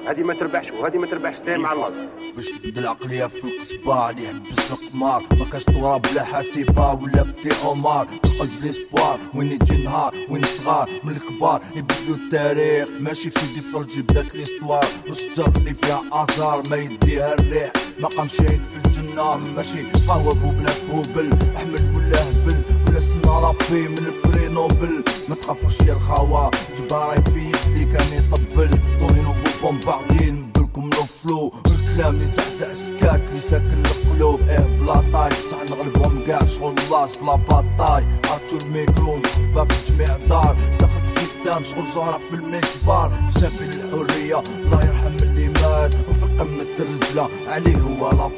هذه 0.06 0.20
ما 0.22 0.34
تربحش 0.34 0.70
وهذه 0.70 0.98
ما 0.98 1.06
تربحش 1.06 1.38
داير 1.38 1.58
مع 1.58 1.72
اللازم 1.72 2.06
باش 2.36 2.48
تبدا 2.50 2.80
العقلية 2.80 3.26
في 3.26 3.44
القصبة 3.44 4.10
اللي 4.10 4.24
يحبس 4.24 4.72
القمار 4.72 5.24
ما 5.38 5.44
كانش 5.44 5.64
تراب 5.64 6.02
بلا 6.02 6.24
حاسبة 6.24 6.92
ولا 6.92 7.22
بتي 7.22 7.50
عمر 7.64 8.04
قلب 8.40 8.50
ليسبوار 8.62 9.18
وين 9.34 9.52
يجي 9.52 9.84
نهار 9.84 10.14
وين 10.30 10.42
صغار. 10.42 10.88
من 11.04 11.16
الكبار 11.16 11.62
يبدلوا 11.76 12.16
التاريخ. 12.16 12.88
ماشي 13.00 13.30
في 13.30 13.38
سيدي 13.38 13.60
فرجي 13.60 14.02
بدات 14.02 14.34
ليستوار 14.34 14.84
والشجر 15.06 15.52
اللي 15.58 15.74
فيها 15.74 16.02
آزار 16.12 16.62
ما 16.70 16.76
يديها 16.76 17.34
الريح. 17.34 17.72
مقام 18.00 18.28
شاهد 18.28 18.60
في 18.72 18.76
الجنة 18.88 19.36
ماشي 19.36 19.82
قهوة 20.08 20.34
بوبلا 20.34 20.72
فوبل 20.72 21.30
أحمد 21.56 21.94
ولا 21.96 22.22
هبل 22.22 22.62
ولا 22.88 23.00
سنا 23.00 23.38
ربي 23.38 23.88
من 23.88 23.98
البري 23.98 24.48
نوبل. 24.48 25.04
ما 25.28 25.34
تخافوش 25.34 25.80
يا 25.86 25.92
الخوا 25.92 26.50
جباري 26.78 27.22
في 27.22 27.68
اللي 27.68 27.84
كان 27.84 28.06
يطبل. 28.18 28.70
طوني 29.00 29.22
نوفو 29.22 29.27
بومباردين 29.62 30.34
ندلكم 30.34 30.90
لو 30.90 31.04
فلو 31.04 31.52
الكلام 31.66 32.14
اللي 32.14 32.24
زعزع 32.24 32.72
سكات 32.72 33.20
اللي 33.28 33.40
ساكن 33.40 33.82
القلوب. 33.86 34.40
إيه 34.48 34.58
بلا 34.58 34.94
طاي. 35.12 35.28
بصح 35.28 35.76
نغلبهم 35.76 36.24
كاع 36.26 36.38
شغل 36.38 36.74
لاص 36.90 37.22
بلا 37.22 37.34
باطاي 37.34 38.04
عرفتو 38.30 38.56
الميكرو 38.66 39.20
باك 39.54 39.72
في 39.72 39.92
جميع 39.92 40.16
الدار 40.16 40.56
داخل 40.80 41.00
في 41.14 41.20
سيستم 41.20 41.62
شغل 41.62 41.92
زهرة 41.94 42.20
في 42.30 42.34
المجبار. 42.34 43.22
في 43.30 43.40
سبيل 43.40 43.84
الحرية 43.84 44.42
الله 44.50 44.84
يرحم 44.84 45.16
اللي 45.22 45.48
مات. 45.48 45.94
وفي 45.94 46.24
قمة 46.38 46.66
الرجلة. 46.80 47.28
عليه 47.48 47.76
هو 47.76 48.10
لا 48.10 48.30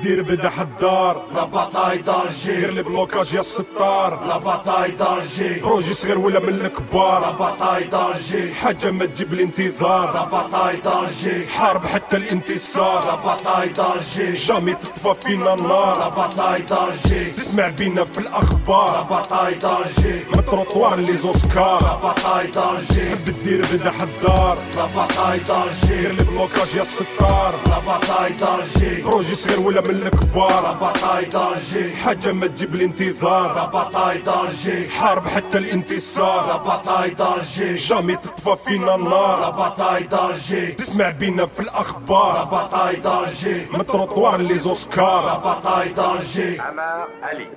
تدير 0.00 0.22
بدا 0.22 0.48
حدار 0.48 1.22
لا 1.34 1.44
باطاي 1.44 1.98
دالجي 1.98 2.56
دير 2.60 2.70
لي 2.70 2.82
بلوكاج 2.82 3.34
يا 3.34 3.40
الستار 3.40 4.24
لا 4.26 4.38
باطاي 4.38 4.90
دالجي 4.90 5.60
بروجي 5.60 5.94
صغير 5.94 6.18
ولا 6.18 6.40
من 6.40 6.58
لا 6.58 6.66
الكبار 6.66 7.32
باطاي 7.32 7.84
دالجي 7.84 8.54
حاجة 8.54 8.90
ما 8.90 9.06
تجيب 9.06 9.28
لا 9.28 9.34
الانتظار 9.34 10.28
باطاي 10.32 10.76
دالجي 10.76 11.46
حارب 11.46 11.86
حتى 11.86 12.18
لا 12.18 12.24
الانتصار 12.24 13.20
باطاي 13.24 13.68
دالجي 13.68 14.32
جامي 14.34 14.74
تطفى 14.74 15.14
فينا 15.22 15.44
لا 15.44 15.54
النار 15.54 16.08
باطاي 16.08 16.62
دالجي 16.62 17.24
تسمع 17.30 17.68
بينا 17.68 18.04
في 18.04 18.20
لا 18.20 18.28
الاخبار 18.28 19.02
باطاي 19.02 19.54
دالجي 19.54 20.24
ما 20.34 20.42
تروطوار 20.42 20.96
لي 20.96 21.12
لا 21.12 21.18
زوسكار 21.18 22.00
باطاي 22.02 22.46
دالجي 22.46 23.00
تحب 23.00 23.24
تدير 23.24 23.66
بدا 23.72 23.90
حدار 23.90 24.58
لا 24.76 24.86
باطاي 24.86 25.38
دالجي 25.38 26.00
دير 26.00 26.12
لي 26.12 26.24
بلوكاج 26.24 26.74
يا 26.76 26.82
الستار 26.82 27.60
لا 27.66 27.78
باطاي 27.78 28.32
دالجي 28.32 29.02
بروجي 29.02 29.34
صغير 29.34 29.60
ولا 29.60 29.82
لا 29.89 29.89
الكبار 29.89 30.77
باطاي 30.81 31.25
دالجي 31.25 31.95
حاجة 31.95 32.31
ما 32.31 32.47
تجيب 32.47 32.75
لا 32.75 32.75
الانتظار 32.75 33.69
باطاي 33.69 34.17
دالجي 34.17 34.89
حارب 34.89 35.27
حتى 35.27 35.59
لا 35.59 35.65
الانتصار 35.65 36.57
باطاي 36.57 37.09
دالجي 37.09 37.75
جامي 37.75 38.15
تطفى 38.15 38.55
فينا 38.55 38.85
لا 38.85 38.95
النار 38.95 39.51
باطاي 39.51 40.03
دالجي 40.03 40.67
تسمع 40.71 41.09
بينا 41.09 41.45
في 41.45 41.63
لا 41.63 41.69
الاخبار 41.69 42.43
باطاي 42.45 42.95
دالجي 42.95 43.65
ما 43.71 43.83
تروطوار 43.83 44.37
لي 44.41 44.47
لا 44.47 44.57
زوسكار 44.59 45.39
باطاي 45.43 45.89
دالجي 45.89 46.57
Amar 46.59 47.07
Ali. 47.21 47.47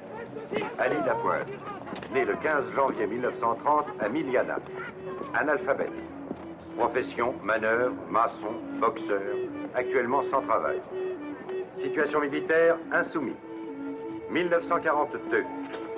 Ali 0.78 0.96
Lapointe. 1.06 1.48
Né 2.12 2.24
le 2.24 2.34
15 2.36 2.64
janvier 2.76 3.06
1930 3.06 3.86
à 4.00 4.08
Miliana. 4.08 4.58
Analphabète. 5.34 5.92
Profession, 6.76 7.34
manœuvre, 7.42 7.94
maçon, 8.10 8.52
boxeur. 8.80 9.20
Actuellement 9.74 10.22
sans 10.30 10.42
travail. 10.42 10.80
Situation 11.77 12.21
militaire, 12.21 12.77
insoumis. 12.91 13.35
1942. 14.29 15.43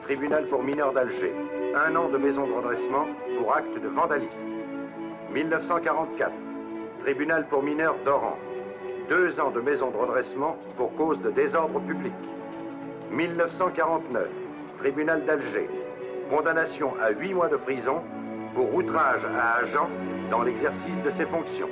Tribunal 0.03 0.48
pour 0.48 0.63
mineurs 0.63 0.94
d'Alger. 0.94 1.34
Un 1.75 1.96
an 1.96 2.10
de 2.10 2.17
maison 2.17 2.48
de 2.48 2.53
redressement 2.53 3.08
pour 3.38 3.53
acte 3.53 3.82
de 3.82 3.88
vandalisme. 3.88 4.50
1944. 5.34 6.32
Tribunal 7.01 7.48
pour 7.48 7.62
mineurs 7.62 7.98
d'Oran. 8.05 8.38
Deux 9.10 9.39
ans 9.39 9.51
de 9.51 9.62
maison 9.62 9.91
de 9.91 9.98
redressement 9.98 10.58
pour 10.77 10.96
cause 10.96 11.22
de 11.22 11.32
désordre 11.32 11.79
public. 11.82 12.13
1949, 13.12 14.27
tribunal 14.79 15.25
d'Alger. 15.25 15.70
Condamnation 16.29 16.94
à 17.01 17.12
8 17.12 17.34
mois 17.34 17.50
de 17.50 17.58
prison 17.58 18.01
pour 18.55 18.74
outrage 18.74 19.22
à 19.25 19.58
agent 19.58 19.89
dans 20.32 20.41
l'exercice 20.41 21.01
de 21.03 21.12
ses 21.12 21.25
fonctions. 21.25 21.70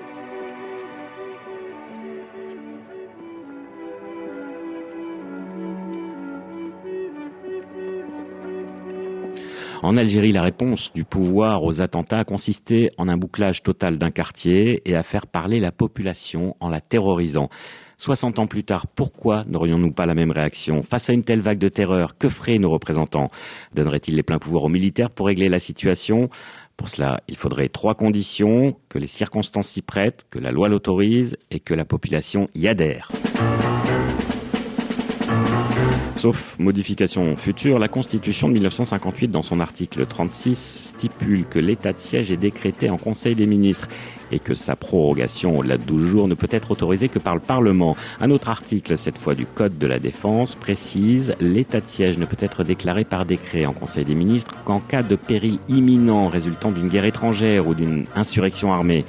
En 9.83 9.97
Algérie, 9.97 10.31
la 10.31 10.43
réponse 10.43 10.93
du 10.93 11.03
pouvoir 11.03 11.65
aux 11.65 11.81
attentats 11.81 12.19
a 12.19 12.23
consisté 12.23 12.91
en 12.97 13.09
un 13.09 13.17
bouclage 13.17 13.63
total 13.63 13.97
d'un 13.97 14.11
quartier 14.11 14.81
et 14.89 14.95
à 14.95 15.03
faire 15.03 15.27
parler 15.27 15.59
la 15.59 15.73
population 15.73 16.55
en 16.61 16.69
la 16.69 16.79
terrorisant. 16.79 17.49
60 17.97 18.39
ans 18.39 18.47
plus 18.47 18.63
tard, 18.63 18.87
pourquoi 18.87 19.43
n'aurions-nous 19.45 19.91
pas 19.91 20.05
la 20.05 20.15
même 20.15 20.31
réaction 20.31 20.83
Face 20.83 21.09
à 21.09 21.13
une 21.13 21.25
telle 21.25 21.41
vague 21.41 21.59
de 21.59 21.67
terreur, 21.67 22.17
que 22.17 22.29
feraient 22.29 22.59
nos 22.59 22.69
représentants 22.69 23.29
Donneraient-ils 23.73 24.15
les 24.15 24.23
pleins 24.23 24.39
pouvoirs 24.39 24.63
aux 24.63 24.69
militaires 24.69 25.09
pour 25.09 25.27
régler 25.27 25.49
la 25.49 25.59
situation 25.59 26.29
Pour 26.77 26.87
cela, 26.87 27.19
il 27.27 27.35
faudrait 27.35 27.67
trois 27.67 27.93
conditions, 27.93 28.77
que 28.87 28.99
les 28.99 29.07
circonstances 29.07 29.67
s'y 29.67 29.81
prêtent, 29.81 30.25
que 30.29 30.39
la 30.39 30.51
loi 30.51 30.69
l'autorise 30.69 31.35
et 31.51 31.59
que 31.59 31.73
la 31.73 31.83
population 31.83 32.47
y 32.55 32.69
adhère. 32.69 33.09
Sauf 36.23 36.57
modification 36.57 37.35
future, 37.35 37.79
la 37.79 37.89
Constitution 37.89 38.47
de 38.47 38.53
1958, 38.53 39.27
dans 39.29 39.41
son 39.41 39.59
article 39.59 40.05
36, 40.05 40.57
stipule 40.95 41.43
que 41.43 41.59
l'état 41.59 41.91
de 41.91 41.99
siège 41.99 42.31
est 42.31 42.37
décrété 42.37 42.89
en 42.89 42.95
Conseil 42.95 43.35
des 43.35 43.45
ministres 43.45 43.89
et 44.31 44.39
que 44.39 44.55
sa 44.55 44.77
prorogation 44.77 45.57
au-delà 45.57 45.77
de 45.77 45.83
12 45.83 46.07
jours 46.09 46.27
ne 46.29 46.33
peut 46.33 46.47
être 46.49 46.71
autorisée 46.71 47.09
que 47.09 47.19
par 47.19 47.35
le 47.35 47.41
Parlement. 47.41 47.97
Un 48.21 48.31
autre 48.31 48.47
article, 48.47 48.97
cette 48.97 49.17
fois 49.17 49.35
du 49.35 49.45
Code 49.45 49.77
de 49.77 49.85
la 49.85 49.99
Défense, 49.99 50.55
précise 50.55 51.35
l'état 51.41 51.81
de 51.81 51.87
siège 51.87 52.17
ne 52.17 52.25
peut 52.25 52.37
être 52.39 52.63
déclaré 52.63 53.03
par 53.03 53.25
décret 53.25 53.65
en 53.65 53.73
Conseil 53.73 54.05
des 54.05 54.15
ministres 54.15 54.53
qu'en 54.63 54.79
cas 54.79 55.03
de 55.03 55.17
péril 55.17 55.59
imminent 55.67 56.29
résultant 56.29 56.71
d'une 56.71 56.87
guerre 56.87 57.03
étrangère 57.03 57.67
ou 57.67 57.73
d'une 57.73 58.05
insurrection 58.15 58.71
armée. 58.71 59.03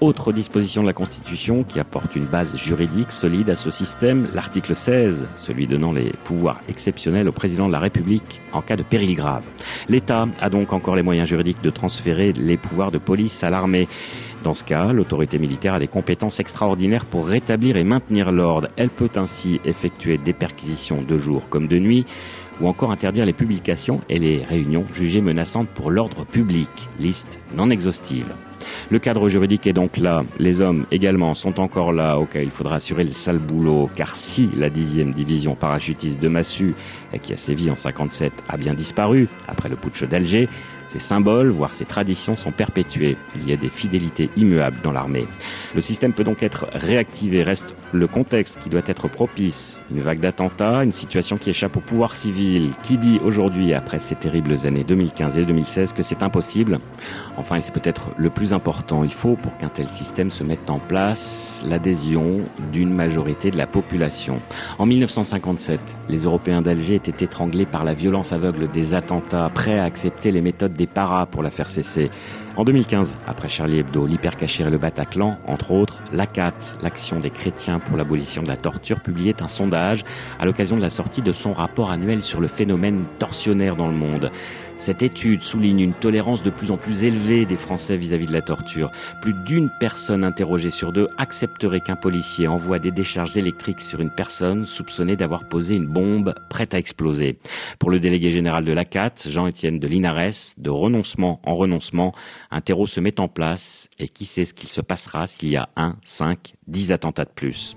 Autre 0.00 0.32
disposition 0.32 0.80
de 0.80 0.86
la 0.86 0.94
Constitution 0.94 1.62
qui 1.62 1.78
apporte 1.78 2.16
une 2.16 2.24
base 2.24 2.56
juridique 2.56 3.12
solide 3.12 3.50
à 3.50 3.54
ce 3.54 3.70
système, 3.70 4.28
l'article 4.34 4.74
16, 4.74 5.28
celui 5.36 5.66
donnant 5.66 5.92
les 5.92 6.10
pouvoirs 6.24 6.58
exceptionnels 6.70 7.28
au 7.28 7.32
président 7.32 7.66
de 7.66 7.72
la 7.72 7.80
République 7.80 8.40
en 8.54 8.62
cas 8.62 8.76
de 8.76 8.82
péril 8.82 9.14
grave. 9.14 9.44
L'État 9.90 10.26
a 10.40 10.48
donc 10.48 10.72
encore 10.72 10.96
les 10.96 11.02
moyens 11.02 11.28
juridiques 11.28 11.60
de 11.60 11.68
transférer 11.68 12.32
les 12.32 12.56
pouvoirs 12.56 12.90
de 12.90 12.96
police 12.96 13.44
à 13.44 13.50
l'armée. 13.50 13.88
Dans 14.42 14.54
ce 14.54 14.64
cas, 14.64 14.90
l'autorité 14.94 15.38
militaire 15.38 15.74
a 15.74 15.78
des 15.78 15.86
compétences 15.86 16.40
extraordinaires 16.40 17.04
pour 17.04 17.28
rétablir 17.28 17.76
et 17.76 17.84
maintenir 17.84 18.32
l'ordre. 18.32 18.68
Elle 18.78 18.88
peut 18.88 19.10
ainsi 19.16 19.60
effectuer 19.66 20.16
des 20.16 20.32
perquisitions 20.32 21.02
de 21.02 21.18
jour 21.18 21.50
comme 21.50 21.68
de 21.68 21.78
nuit 21.78 22.06
ou 22.62 22.68
encore 22.68 22.90
interdire 22.90 23.26
les 23.26 23.34
publications 23.34 24.00
et 24.08 24.18
les 24.18 24.42
réunions 24.44 24.86
jugées 24.94 25.20
menaçantes 25.20 25.68
pour 25.68 25.90
l'ordre 25.90 26.24
public. 26.24 26.70
Liste 26.98 27.38
non 27.54 27.68
exhaustive. 27.68 28.32
Le 28.90 28.98
cadre 28.98 29.28
juridique 29.28 29.66
est 29.66 29.72
donc 29.72 29.96
là. 29.96 30.24
Les 30.38 30.60
hommes 30.60 30.86
également 30.90 31.34
sont 31.34 31.60
encore 31.60 31.92
là, 31.92 32.18
auquel 32.18 32.44
il 32.44 32.50
faudra 32.50 32.76
assurer 32.76 33.04
le 33.04 33.10
sale 33.10 33.38
boulot. 33.38 33.90
Car 33.94 34.16
si 34.16 34.48
la 34.56 34.70
10e 34.70 35.12
division 35.12 35.54
parachutiste 35.54 36.20
de 36.20 36.28
Massu, 36.28 36.74
qui 37.22 37.32
a 37.32 37.36
sévi 37.36 37.70
en 37.70 37.76
57, 37.76 38.32
a 38.48 38.56
bien 38.56 38.74
disparu 38.74 39.28
après 39.48 39.68
le 39.68 39.76
putsch 39.76 40.04
d'Alger, 40.04 40.48
ses 40.90 40.98
symboles, 40.98 41.50
voire 41.50 41.72
ses 41.72 41.84
traditions 41.84 42.34
sont 42.34 42.50
perpétués. 42.50 43.16
Il 43.36 43.48
y 43.48 43.52
a 43.52 43.56
des 43.56 43.68
fidélités 43.68 44.28
immuables 44.36 44.78
dans 44.82 44.90
l'armée. 44.90 45.26
Le 45.74 45.80
système 45.80 46.12
peut 46.12 46.24
donc 46.24 46.42
être 46.42 46.66
réactivé. 46.72 47.42
Reste 47.42 47.76
le 47.92 48.08
contexte 48.08 48.58
qui 48.60 48.70
doit 48.70 48.82
être 48.86 49.08
propice. 49.08 49.80
Une 49.92 50.00
vague 50.00 50.18
d'attentats, 50.18 50.82
une 50.82 50.92
situation 50.92 51.36
qui 51.36 51.50
échappe 51.50 51.76
au 51.76 51.80
pouvoir 51.80 52.16
civil. 52.16 52.70
Qui 52.82 52.98
dit 52.98 53.20
aujourd'hui, 53.24 53.72
après 53.72 54.00
ces 54.00 54.16
terribles 54.16 54.56
années 54.64 54.82
2015 54.82 55.38
et 55.38 55.44
2016, 55.44 55.92
que 55.92 56.02
c'est 56.02 56.24
impossible? 56.24 56.80
Enfin, 57.36 57.56
et 57.56 57.62
c'est 57.62 57.72
peut-être 57.72 58.08
le 58.16 58.28
plus 58.28 58.52
important, 58.52 59.04
il 59.04 59.12
faut, 59.12 59.36
pour 59.36 59.56
qu'un 59.58 59.68
tel 59.68 59.88
système 59.88 60.30
se 60.30 60.42
mette 60.42 60.68
en 60.70 60.78
place, 60.78 61.64
l'adhésion 61.68 62.40
d'une 62.72 62.92
majorité 62.92 63.50
de 63.50 63.56
la 63.56 63.66
population. 63.66 64.40
En 64.78 64.86
1957, 64.86 65.80
les 66.08 66.18
Européens 66.18 66.62
d'Alger 66.62 66.96
étaient 66.96 67.24
étranglés 67.24 67.66
par 67.66 67.84
la 67.84 67.94
violence 67.94 68.32
aveugle 68.32 68.68
des 68.70 68.94
attentats, 68.94 69.50
prêts 69.54 69.78
à 69.78 69.84
accepter 69.84 70.32
les 70.32 70.40
méthodes 70.40 70.74
des 70.80 70.86
paras 70.86 71.26
pour 71.26 71.42
la 71.42 71.50
faire 71.50 71.68
cesser. 71.68 72.10
En 72.56 72.64
2015, 72.64 73.14
après 73.26 73.48
Charlie 73.48 73.80
Hebdo, 73.80 74.06
l'Hypercachir 74.06 74.66
et 74.66 74.70
le 74.70 74.78
Bataclan, 74.78 75.38
entre 75.46 75.72
autres, 75.72 76.02
l'ACAT, 76.10 76.54
l'Action 76.82 77.18
des 77.18 77.28
chrétiens 77.30 77.80
pour 77.80 77.98
l'abolition 77.98 78.42
de 78.42 78.48
la 78.48 78.56
torture, 78.56 79.00
publiait 79.00 79.42
un 79.42 79.48
sondage 79.48 80.04
à 80.38 80.46
l'occasion 80.46 80.76
de 80.76 80.82
la 80.82 80.88
sortie 80.88 81.20
de 81.20 81.32
son 81.32 81.52
rapport 81.52 81.90
annuel 81.90 82.22
sur 82.22 82.40
le 82.40 82.48
phénomène 82.48 83.04
torsionnaire 83.18 83.76
dans 83.76 83.88
le 83.88 83.94
monde. 83.94 84.30
Cette 84.80 85.02
étude 85.02 85.42
souligne 85.42 85.80
une 85.80 85.92
tolérance 85.92 86.42
de 86.42 86.48
plus 86.48 86.70
en 86.70 86.78
plus 86.78 87.04
élevée 87.04 87.44
des 87.44 87.58
Français 87.58 87.98
vis-à-vis 87.98 88.24
de 88.24 88.32
la 88.32 88.40
torture. 88.40 88.90
Plus 89.20 89.34
d'une 89.34 89.70
personne 89.78 90.24
interrogée 90.24 90.70
sur 90.70 90.90
deux 90.90 91.10
accepterait 91.18 91.82
qu'un 91.82 91.96
policier 91.96 92.48
envoie 92.48 92.78
des 92.78 92.90
décharges 92.90 93.36
électriques 93.36 93.82
sur 93.82 94.00
une 94.00 94.10
personne 94.10 94.64
soupçonnée 94.64 95.16
d'avoir 95.16 95.46
posé 95.46 95.76
une 95.76 95.86
bombe 95.86 96.34
prête 96.48 96.72
à 96.72 96.78
exploser. 96.78 97.38
Pour 97.78 97.90
le 97.90 98.00
délégué 98.00 98.30
général 98.30 98.64
de 98.64 98.72
la 98.72 98.86
CAT, 98.86 99.12
Jean-Étienne 99.26 99.78
de 99.78 99.86
Linares, 99.86 100.54
de 100.56 100.70
renoncement 100.70 101.42
en 101.44 101.56
renoncement, 101.56 102.12
un 102.50 102.62
terreau 102.62 102.86
se 102.86 103.00
met 103.00 103.20
en 103.20 103.28
place 103.28 103.90
et 103.98 104.08
qui 104.08 104.24
sait 104.24 104.46
ce 104.46 104.54
qu'il 104.54 104.70
se 104.70 104.80
passera 104.80 105.26
s'il 105.26 105.50
y 105.50 105.56
a 105.56 105.68
un, 105.76 105.96
cinq, 106.06 106.54
dix 106.66 106.90
attentats 106.90 107.26
de 107.26 107.32
plus. 107.34 107.76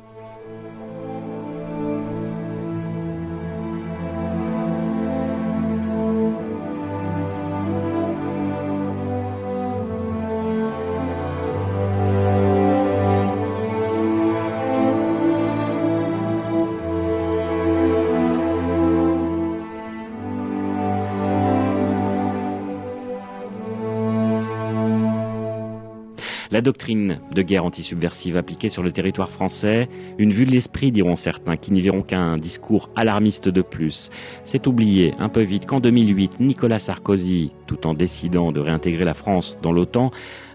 La 26.53 26.61
doctrine 26.61 27.19
de 27.33 27.41
guerre 27.41 27.65
antisubversive 27.65 28.37
appliquée 28.37 28.69
sur 28.69 28.83
le 28.83 28.91
territoire 28.91 29.31
français, 29.31 29.89
une 30.19 30.31
vue 30.31 30.45
de 30.45 30.51
l'esprit 30.51 30.91
diront 30.91 31.15
certains, 31.15 31.57
qui 31.57 31.73
n'y 31.73 31.81
verront 31.81 32.03
qu'un 32.03 32.37
discours 32.37 32.91
alarmiste 32.95 33.49
de 33.49 33.63
plus. 33.63 34.11
C'est 34.45 34.67
oublié 34.67 35.15
un 35.17 35.29
peu 35.29 35.41
vite 35.41 35.65
qu'en 35.65 35.79
2008, 35.79 36.39
Nicolas 36.39 36.77
Sarkozy, 36.77 37.51
tout 37.65 37.87
en 37.87 37.95
décidant 37.95 38.51
de 38.51 38.59
réintégrer 38.59 39.03
la 39.03 39.15
France 39.15 39.57
dans 39.63 39.71
l'OTAN, 39.71 40.11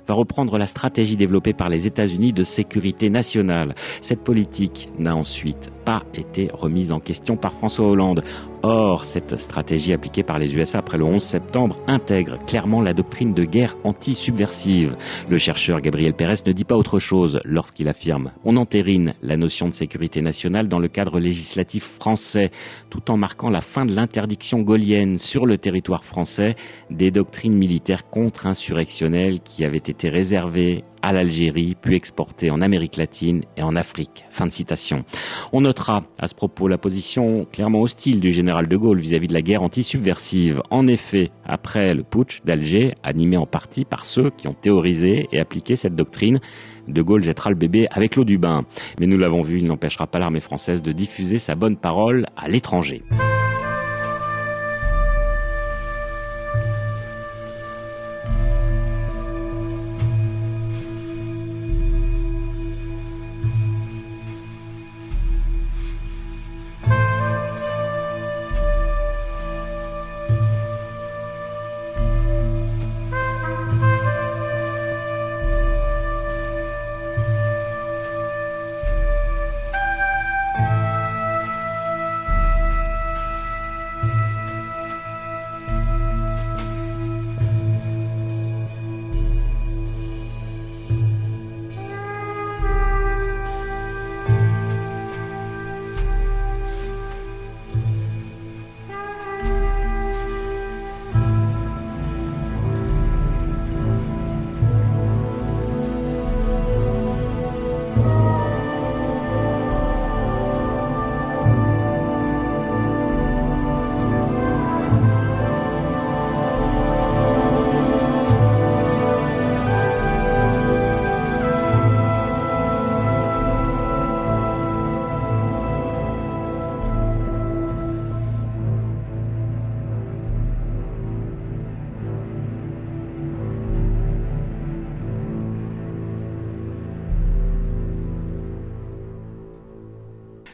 va 0.07 0.15
reprendre 0.15 0.57
la 0.57 0.69
stratégie 0.69 1.17
développée 1.17 1.53
par 1.53 1.69
les 1.69 1.89
États-Unis 1.89 2.33
de 2.33 2.45
sécurité 2.45 3.11
nationale. 3.11 3.75
Cette 4.01 4.23
politique 4.23 4.91
n'a 5.01 5.17
ensuite 5.17 5.73
pas 5.89 6.03
été 6.13 6.51
remise 6.53 6.93
en 6.93 7.01
question 7.01 7.39
par 7.39 7.55
François 7.55 7.87
Hollande. 7.87 8.23
Or, 8.63 9.07
cette 9.07 9.41
stratégie 9.41 9.95
appliquée 9.95 10.23
par 10.23 10.39
les 10.39 10.55
USA 10.55 10.81
après 10.81 10.99
le 10.99 11.05
11 11.05 11.23
septembre 11.23 11.79
intègre 11.87 12.37
clairement 12.45 12.83
la 12.83 12.93
doctrine 12.93 13.33
de 13.33 13.45
guerre 13.45 13.75
anti-subversive. 13.85 14.99
Le 15.31 15.39
chercheur 15.39 15.81
Gabriel 15.81 16.13
Pérez 16.13 16.43
ne 16.45 16.53
dit 16.53 16.65
pas 16.65 16.77
autre 16.77 16.99
chose 16.99 17.41
lorsqu'il 17.43 17.89
affirme 17.89 18.33
on 18.45 18.59
entérine 18.59 19.15
la 19.23 19.39
notion 19.39 19.67
de 19.67 19.75
sécurité 19.75 20.21
nationale 20.21 20.69
dans 20.69 20.79
le 20.79 20.89
cadre 20.89 21.21
législatif 21.21 21.85
français, 21.85 22.51
tout 22.91 23.11
en 23.11 23.17
marquant 23.17 23.49
la 23.49 23.63
fin 23.63 23.87
de 23.87 23.95
l'interdiction 23.95 24.61
gaulienne 24.61 25.17
sur 25.19 25.47
le 25.47 25.57
territoire 25.57 26.05
français 26.05 26.55
des 26.91 27.11
doctrines 27.11 27.57
militaires 27.57 28.11
contre-insurrectionnelles 28.11 29.41
qui 29.41 29.65
avaient 29.65 29.79
été 29.79 30.11
réservées 30.11 30.85
à 31.03 31.13
l'Algérie, 31.13 31.77
puis 31.81 31.95
exportées 31.95 32.51
en 32.51 32.61
Amérique 32.61 32.97
latine 32.97 33.43
et 33.57 33.63
en 33.63 33.77
Afrique. 33.77 34.25
Fin 34.31 34.47
de 34.47 34.53
citation. 34.53 35.05
On 35.53 35.61
notera 35.61 36.05
à 36.19 36.29
ce 36.29 36.35
propos 36.35 36.69
la 36.69 36.79
position 36.79 37.47
clairement 37.53 37.81
hostile 37.81 38.21
du 38.21 38.33
général 38.33 38.69
de 38.69 38.77
Gaulle 38.77 39.01
vis-à-vis 39.01 39.29
de 39.29 39.35
la 39.35 39.43
guerre 39.43 39.63
anti-subversive. 39.63 40.63
En 40.71 40.87
effet, 40.87 41.31
après 41.45 41.95
le 41.95 42.03
putsch 42.03 42.43
d'Alger, 42.45 42.95
animé 43.03 43.37
en 43.37 43.47
partie 43.47 43.85
par 43.85 44.05
ceux 44.05 44.31
qui 44.31 44.49
ont 44.49 44.55
théorisé 44.55 45.29
et 45.33 45.41
appliqué 45.41 45.77
cette 45.77 45.95
doctrine, 45.95 46.41
de 46.89 47.03
Gaulle 47.03 47.23
jettera 47.23 47.51
le 47.51 47.57
bébé 47.57 47.87
avec 47.91 48.17
l'eau 48.17 48.25
du 48.25 48.39
bain. 48.39 48.65
Mais 48.99 49.07
nous 49.07 49.19
l'avons 49.19 49.43
vu, 49.43 49.59
il 49.59 49.67
n'empêchera 49.67 50.07
pas 50.07 50.19
l'armée 50.19 50.41
française 50.41 50.83
de 50.83 50.93
diffuser 50.93 51.39
sa 51.39 51.55
bonne 51.55 51.77
parole 51.77 52.27
à 52.37 52.49
l'étranger. 52.49 53.03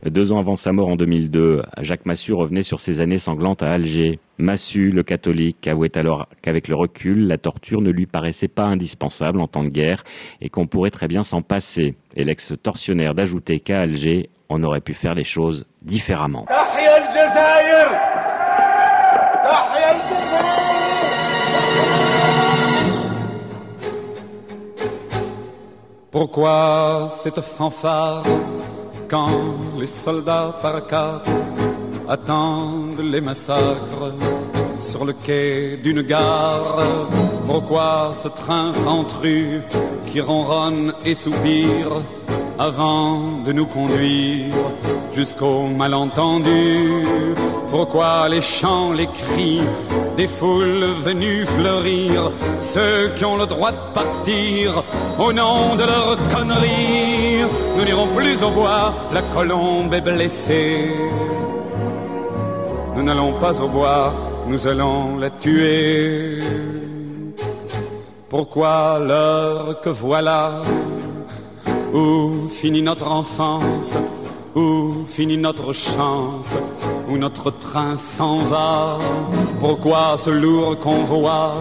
Deux 0.05 0.33
ans 0.33 0.38
avant 0.38 0.57
sa 0.57 0.71
mort 0.73 0.88
en 0.88 0.97
2002, 0.97 1.62
Jacques 1.81 2.05
Massu 2.05 2.35
revenait 2.35 2.62
sur 2.62 2.79
ses 2.79 3.01
années 3.01 3.19
sanglantes 3.19 3.62
à 3.62 3.71
Alger. 3.71 4.19
Massu, 4.37 4.90
le 4.90 5.03
catholique, 5.03 5.67
avouait 5.67 5.97
alors 5.97 6.29
qu'avec 6.43 6.69
le 6.69 6.77
recul, 6.77 7.27
la 7.27 7.38
torture 7.38 7.81
ne 7.81 7.90
lui 7.90 8.05
paraissait 8.05 8.49
pas 8.49 8.64
indispensable 8.64 9.40
en 9.40 9.47
temps 9.47 9.64
de 9.64 9.71
guerre 9.71 10.05
et 10.43 10.51
qu'on 10.51 10.67
pourrait 10.67 10.90
très 10.90 11.09
bien 11.09 11.23
s'en 11.23 11.40
passer. 11.40 11.95
Et 12.17 12.25
l'ex-tortionnaire 12.25 13.14
d'ajouter 13.14 13.61
qu'à 13.61 13.81
Alger, 13.81 14.29
on 14.51 14.62
aurait 14.62 14.83
pu 14.83 14.93
faire 14.93 15.14
les 15.14 15.25
choses 15.25 15.64
différemment. 15.83 16.47
Pourquoi 26.11 27.07
cette 27.09 27.40
fanfare? 27.40 28.25
Quand 29.09 29.55
les 29.79 29.87
soldats 29.87 30.55
par 30.62 30.87
quatre 30.87 31.29
attendent 32.09 33.01
les 33.01 33.21
massacres 33.21 34.12
sur 34.79 35.05
le 35.05 35.12
quai 35.12 35.79
d'une 35.83 36.03
gare. 36.03 36.79
Pourquoi 37.47 38.12
ce 38.14 38.29
train 38.29 38.73
ventru 38.73 39.61
qui 40.07 40.21
ronronne 40.21 40.93
et 41.05 41.14
soupire 41.14 42.03
avant 42.59 43.43
de 43.45 43.53
nous 43.53 43.67
conduire 43.67 44.55
jusqu'au 45.12 45.69
malentendu? 45.69 47.07
Pourquoi 47.71 48.29
les 48.29 48.40
chants, 48.40 48.93
les 48.93 49.07
cris 49.07 49.61
des 50.17 50.29
foules 50.29 50.87
venues 51.03 51.45
fleurir, 51.45 52.31
ceux 52.61 53.11
qui 53.17 53.25
ont 53.25 53.37
le 53.37 53.47
droit 53.47 53.73
de 53.73 53.85
partir 53.93 54.83
au 55.19 55.33
nom 55.33 55.75
de 55.75 55.85
leur 55.85 56.17
connerie 56.29 57.24
Nous 57.76 57.85
n'irons 57.85 58.09
plus 58.09 58.42
au 58.42 58.50
bois, 58.50 58.94
la 59.12 59.22
colombe 59.22 59.92
est 59.92 60.00
blessée. 60.00 60.90
Nous 62.94 63.02
n'allons 63.02 63.33
pas 63.35 63.61
au 63.61 63.68
bois, 63.68 64.14
nous 64.46 64.66
allons 64.66 65.18
la 65.18 65.30
tuer. 65.30 66.42
Pourquoi 68.28 68.98
l'heure 68.98 69.80
que 69.80 69.90
voilà 69.90 70.62
où 71.92 72.48
finit 72.48 72.83
notre 72.83 73.09
enfance, 73.11 73.96
où 74.54 75.04
finit 75.07 75.38
notre 75.38 75.72
chance, 75.72 76.57
où 77.09 77.16
notre 77.16 77.50
train 77.50 77.96
s'en 77.96 78.38
va? 78.38 78.98
Pourquoi 79.61 80.16
ce 80.16 80.30
lourd 80.30 80.78
convoi 80.80 81.54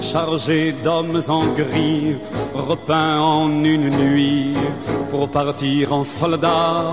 chargé 0.00 0.72
d'hommes 0.84 1.20
en 1.28 1.46
gris, 1.46 2.16
repeint 2.54 3.20
en 3.20 3.48
une 3.64 3.90
nuit 3.90 4.54
pour 5.10 5.28
partir 5.28 5.92
en 5.92 6.04
soldat. 6.04 6.84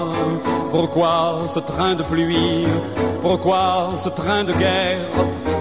Pourquoi 0.72 1.44
ce 1.48 1.60
train 1.60 1.96
de 1.96 2.04
pluie? 2.04 2.68
Pourquoi 3.22 3.94
ce 3.98 4.10
train 4.10 4.44
de 4.44 4.54
guerre? 4.54 5.10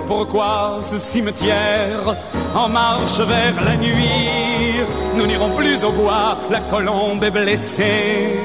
Pourquoi 0.06 0.78
ce 0.82 0.98
cimetière? 0.98 2.16
En 2.54 2.68
marche 2.68 3.18
vers 3.18 3.62
la 3.64 3.76
nuit 3.76 4.80
Nous 5.16 5.26
n'irons 5.26 5.50
plus 5.50 5.84
au 5.84 5.92
bois, 5.92 6.38
la 6.50 6.60
colombe 6.60 7.22
est 7.22 7.30
blessée. 7.30 8.38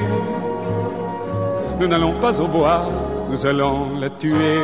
Nous 1.80 1.86
n'allons 1.86 2.14
pas 2.20 2.38
au 2.40 2.46
bois, 2.46 2.88
nous 3.30 3.46
allons 3.46 3.98
la 3.98 4.10
tuer. 4.10 4.60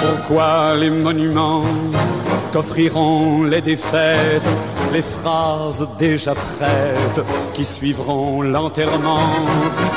Pourquoi 0.00 0.74
les 0.76 0.90
monuments 0.90 1.64
qu'offriront 2.52 3.44
les 3.44 3.60
défaites, 3.60 4.48
les 4.96 5.02
phrases 5.02 5.86
déjà 5.98 6.34
prêtes 6.34 7.20
qui 7.52 7.64
suivront 7.64 8.40
l'enterrement. 8.40 9.28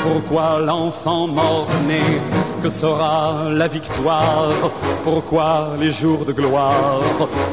Pourquoi 0.03 0.59
l'enfant 0.59 1.25
mort-né 1.27 2.03
que 2.61 2.69
sera 2.69 3.45
la 3.61 3.67
victoire? 3.69 4.59
Pourquoi 5.05 5.51
les 5.79 5.93
jours 5.93 6.25
de 6.25 6.33
gloire 6.33 7.01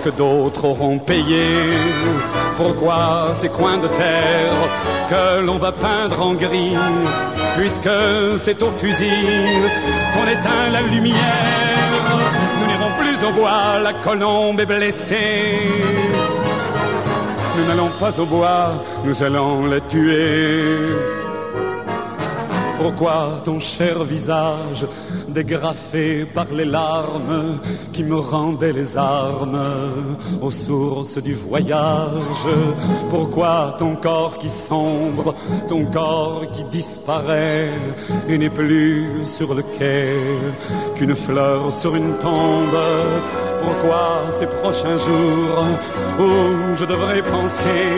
que 0.03 0.11
d'autres 0.11 0.65
auront 0.65 0.99
payés? 0.99 1.71
Pourquoi 2.57 3.31
ces 3.33 3.51
coins 3.59 3.79
de 3.79 3.91
terre 4.05 4.59
que 5.11 5.41
l'on 5.47 5.59
va 5.59 5.71
peindre 5.71 6.21
en 6.21 6.35
gris 6.35 6.77
Puisque 7.57 7.97
c'est 8.45 8.61
au 8.63 8.73
fusil 8.73 9.23
qu'on 10.13 10.27
éteint 10.37 10.67
la 10.73 10.83
lumière? 10.83 12.09
Nous 12.59 12.67
n'irons 12.71 12.93
plus 13.01 13.19
au 13.29 13.33
bois, 13.41 13.79
la 13.89 13.93
colombe 13.93 14.59
est 14.59 14.67
blessée 14.67 16.26
nous 17.57 17.67
n'allons 17.67 17.91
pas 17.99 18.19
au 18.21 18.27
bois, 18.27 18.73
nous 19.05 19.23
allons 19.23 19.67
la 19.67 19.81
tuer. 19.81 20.77
Pourquoi 22.79 23.41
ton 23.45 23.59
cher 23.59 24.05
visage 24.05 24.87
dégrafé 25.29 26.25
par 26.27 26.47
les 26.53 26.65
larmes 26.65 27.59
qui 27.93 28.05
me 28.05 28.17
rendaient 28.17 28.73
les 28.73 28.97
armes 28.97 30.17
aux 30.41 30.51
sources 30.51 31.21
du 31.23 31.35
voyage? 31.35 32.49
Pourquoi 33.11 33.77
ton 33.79 33.97
corps 33.97 34.39
qui 34.39 34.51
sombre, 34.51 35.35
ton 35.69 35.87
corps 35.87 36.43
qui 36.53 36.65
disparaît 36.65 37.71
et 38.29 38.39
n'est 38.39 38.51
plus 38.51 39.25
sur 39.25 39.55
le 39.55 39.63
quai 39.63 40.13
qu'une 40.95 41.17
fleur 41.17 41.73
sur 41.73 41.97
une 41.97 42.13
tombe? 42.19 42.77
Pourquoi 43.67 44.27
ces 44.31 44.47
prochains 44.47 44.97
jours 44.97 45.59
où 46.21 46.75
je 46.77 46.85
devrais 46.85 47.23
penser 47.23 47.91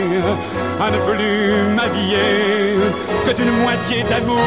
à 0.79 0.87
ne 0.89 0.97
plus 1.07 1.75
m'habiller 1.75 2.33
que 3.25 3.31
d'une 3.37 3.55
moitié 3.65 4.03
d'amour. 4.09 4.39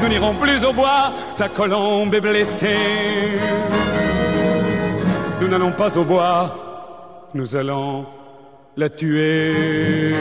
Nous 0.00 0.08
n'irons 0.08 0.34
plus 0.34 0.64
au 0.64 0.72
bois, 0.72 1.12
la 1.38 1.48
colombe 1.48 2.14
est 2.14 2.20
blessée. 2.20 2.82
Nous 5.40 5.48
n'allons 5.48 5.72
pas 5.72 5.98
au 5.98 6.04
bois, 6.04 6.40
nous 7.34 7.54
allons 7.54 8.06
la 8.78 8.88
tuer. 8.88 10.14